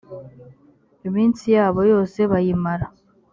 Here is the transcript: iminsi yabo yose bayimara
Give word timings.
iminsi 1.07 1.43
yabo 1.55 1.81
yose 1.91 2.19
bayimara 2.31 2.85